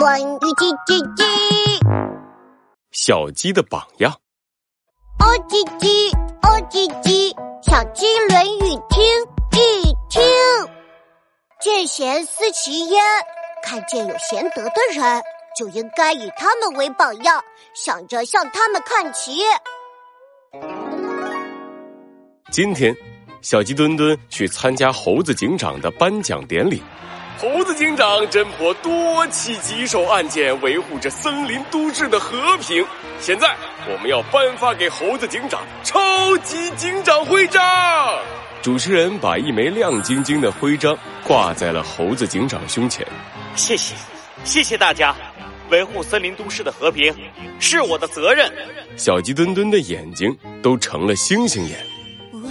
[0.00, 1.22] 乱鱼叽叽叽，
[2.90, 4.10] 小鸡的榜样。
[5.18, 7.30] 哦叽叽，哦叽叽，
[7.60, 9.04] 小鸡《论语》听
[9.52, 10.22] 一听。
[11.60, 13.04] 见贤思齐焉，
[13.62, 15.22] 看见有贤德的人，
[15.54, 17.44] 就应该以他们为榜样，
[17.74, 19.42] 想着向他们看齐。
[22.50, 22.96] 今天，
[23.42, 26.82] 小鸡墩墩去参加猴子警长的颁奖典礼。
[27.40, 32.84] 猴子警长侦破多起棘手案件，维护着森林都市的和平。
[33.18, 33.56] 现在，
[33.90, 37.62] 我们要颁发给猴子警长超级警长徽章。
[38.60, 40.94] 主持人把一枚亮晶晶的徽章
[41.26, 43.06] 挂在了猴子警长胸前。
[43.56, 43.94] 谢谢，
[44.44, 45.16] 谢谢大家，
[45.70, 47.14] 维护森林都市的和平
[47.58, 48.52] 是我的责任。
[48.98, 51.78] 小鸡墩墩的眼睛都成了星星眼。
[52.42, 52.50] 哇，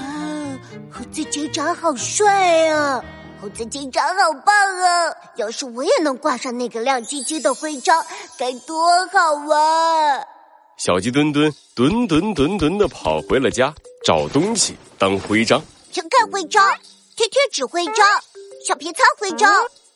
[0.89, 2.99] 猴子警长好帅啊！
[3.41, 5.15] 猴子警长好棒啊！
[5.37, 8.05] 要是我也能挂上那个亮晶晶的徽章，
[8.37, 10.21] 该多好啊！
[10.75, 13.73] 小鸡墩墩墩墩墩墩的跑回了家，
[14.05, 15.61] 找东西当徽章。
[15.89, 16.69] 请看徽章，
[17.15, 17.95] 贴贴纸徽章，
[18.67, 19.49] 小皮擦徽章。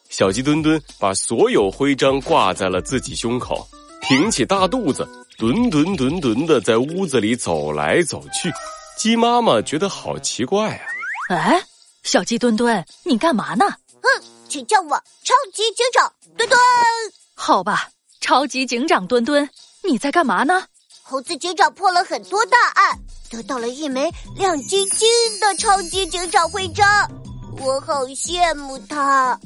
[0.10, 3.68] 小鸡墩墩把所有徽章挂在了自己胸口，
[4.02, 5.06] 挺起大肚子，
[5.38, 8.50] 墩墩墩墩的在屋子里走来走去。
[8.98, 11.36] 鸡妈妈觉得好奇怪啊！
[11.36, 11.62] 哎。
[12.04, 13.66] 小鸡墩墩，你干嘛呢？
[14.02, 14.90] 哼，请叫我
[15.24, 16.60] 超级警长墩墩。
[17.34, 19.50] 好吧，超级警长墩墩，
[19.84, 20.66] 你在干嘛呢？
[21.02, 25.08] 猴子警长破了很多大案，得到了一枚亮晶晶
[25.40, 26.86] 的超级警长徽章，
[27.58, 29.40] 我好羡慕他，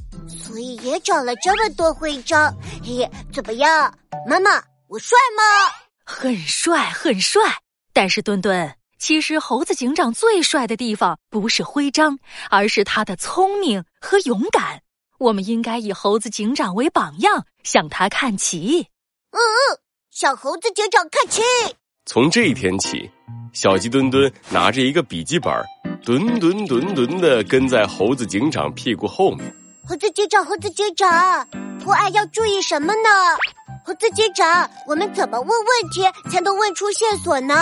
[0.44, 2.54] 所以也找了这么多徽章。
[2.84, 3.94] 嘿，怎么样，
[4.28, 5.72] 妈妈，我帅吗？
[6.04, 7.42] 很帅，很帅。
[7.94, 8.77] 但是墩墩。
[8.98, 12.18] 其实，猴子警长最帅的地方不是徽章，
[12.50, 14.82] 而是他的聪明和勇敢。
[15.20, 18.88] 我们应该以猴子警长为榜样，向他看齐。
[19.32, 21.42] 嗯嗯，向猴子警长看齐。
[22.06, 23.10] 从这一天起，
[23.54, 25.54] 小鸡墩墩拿着一个笔记本，
[26.04, 29.56] 墩墩墩墩的跟在猴子警长屁股后面。
[29.88, 31.48] 猴子警长，猴子警长，
[31.80, 33.10] 破案要注意什么呢？
[33.86, 37.56] 猴子警长，我们怎么问问题才能问出线索呢？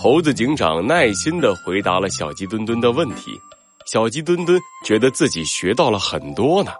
[0.00, 3.32] 猴子警长耐心的回答了小鸡墩墩的问题，
[3.84, 6.70] 小鸡墩墩觉得自己学到了很多呢。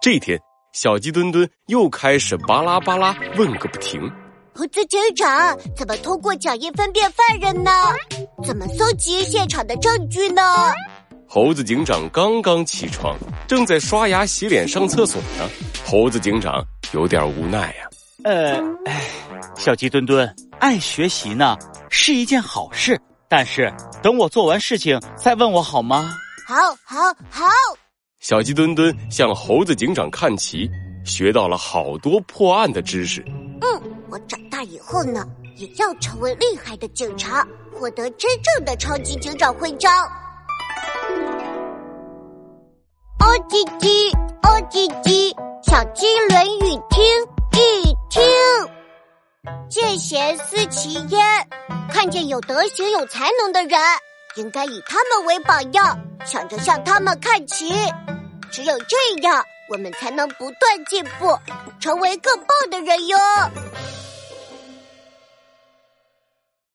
[0.00, 0.38] 这天，
[0.72, 4.00] 小鸡墩墩又开始巴拉巴拉问个不停。
[4.54, 7.72] 猴子警长怎么通过脚印分辨犯人呢？
[8.44, 10.40] 怎么搜集现场的证据呢？
[11.26, 13.16] 猴子警长刚刚起床，
[13.48, 15.50] 正在刷牙、洗脸、上厕所呢。
[15.84, 17.88] 猴子警长有点无奈呀。
[18.22, 19.02] 呃，哎，
[19.56, 21.56] 小鸡墩墩爱学习呢。
[21.90, 23.72] 是一件好事，但是
[24.02, 26.14] 等我做完事情再问我好吗？
[26.46, 26.54] 好，
[26.84, 27.46] 好，好。
[28.20, 30.68] 小鸡墩墩向猴子警长看齐，
[31.04, 33.24] 学到了好多破案的知识。
[33.60, 35.24] 嗯，我长大以后呢，
[35.56, 39.90] 也要成为厉害的警察，获得真正的超级警长徽章。
[43.20, 45.32] 哦叽叽，哦叽叽，
[45.62, 47.04] 小鸡《论语》听
[47.52, 48.22] 一听，
[49.68, 51.77] 见贤思齐焉。
[51.98, 53.80] 看见有德行、有才能的人，
[54.36, 57.74] 应该以他们为榜样，想着向他们看齐。
[58.52, 61.36] 只有这样，我们才能不断进步，
[61.80, 63.18] 成为更棒的人哟。